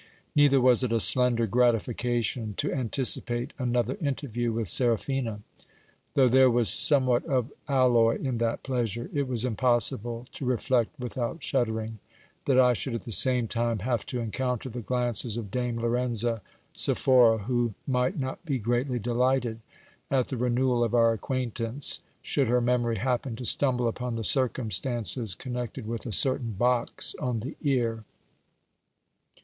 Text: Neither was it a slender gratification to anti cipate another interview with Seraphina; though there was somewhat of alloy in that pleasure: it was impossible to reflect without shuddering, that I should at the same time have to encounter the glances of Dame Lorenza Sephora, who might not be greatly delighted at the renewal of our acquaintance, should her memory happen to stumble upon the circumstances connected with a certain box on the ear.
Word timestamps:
Neither 0.35 0.59
was 0.59 0.83
it 0.83 0.91
a 0.91 0.99
slender 0.99 1.45
gratification 1.45 2.55
to 2.57 2.73
anti 2.73 3.03
cipate 3.03 3.51
another 3.59 3.99
interview 4.01 4.51
with 4.51 4.67
Seraphina; 4.67 5.41
though 6.15 6.27
there 6.27 6.49
was 6.49 6.69
somewhat 6.69 7.23
of 7.25 7.51
alloy 7.67 8.17
in 8.19 8.39
that 8.39 8.63
pleasure: 8.63 9.11
it 9.13 9.27
was 9.27 9.45
impossible 9.45 10.25
to 10.31 10.43
reflect 10.43 10.99
without 10.99 11.43
shuddering, 11.43 11.99
that 12.45 12.57
I 12.59 12.73
should 12.73 12.95
at 12.95 13.01
the 13.03 13.11
same 13.11 13.47
time 13.47 13.77
have 13.85 14.03
to 14.07 14.19
encounter 14.19 14.69
the 14.69 14.81
glances 14.81 15.37
of 15.37 15.51
Dame 15.51 15.77
Lorenza 15.77 16.41
Sephora, 16.73 17.37
who 17.43 17.75
might 17.85 18.17
not 18.17 18.43
be 18.43 18.57
greatly 18.57 18.97
delighted 18.97 19.59
at 20.09 20.29
the 20.29 20.37
renewal 20.37 20.83
of 20.83 20.95
our 20.95 21.13
acquaintance, 21.13 21.99
should 22.23 22.47
her 22.47 22.59
memory 22.59 22.95
happen 22.97 23.35
to 23.35 23.45
stumble 23.45 23.87
upon 23.87 24.15
the 24.15 24.23
circumstances 24.23 25.35
connected 25.35 25.85
with 25.85 26.07
a 26.07 26.11
certain 26.11 26.53
box 26.53 27.13
on 27.19 27.41
the 27.41 27.55
ear. 27.61 28.03